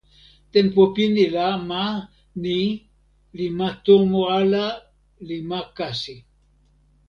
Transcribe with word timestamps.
tenpo 0.51 0.81
pini 0.95 1.23
la 1.35 1.45
ma 1.69 1.83
ni 2.43 2.59
li 3.37 3.47
ma 3.57 3.67
tomo 3.85 4.21
ala 4.39 4.65
li 5.27 5.37
ma 5.49 5.59
kasi. 5.77 6.15